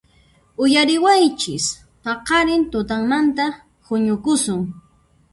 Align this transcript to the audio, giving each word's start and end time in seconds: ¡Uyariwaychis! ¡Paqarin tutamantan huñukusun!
¡Uyariwaychis! 0.63 1.65
¡Paqarin 2.03 2.61
tutamantan 2.71 3.51
huñukusun! 3.85 4.61